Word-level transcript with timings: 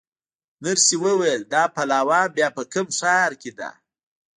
نرسې 0.63 0.95
وویل: 1.03 1.41
دا 1.53 1.63
پلاوا 1.75 2.21
بیا 2.35 2.47
په 2.57 2.63
کوم 2.71 2.87
ښار 2.99 3.31
کې 3.41 3.51
ده؟ 3.59 3.69